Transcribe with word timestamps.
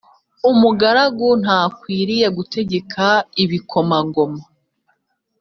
umugaragu 0.51 1.27
ntakwiriye 1.41 2.27
gutegeka 2.37 3.05
ibikomangoma 3.43 4.41